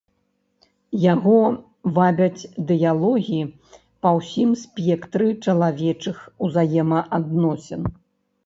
[1.01, 1.33] Яго
[1.97, 3.41] вабяць дыялогі
[4.07, 6.17] па ўсім спектры чалавечых
[6.49, 7.81] узаемаадносін.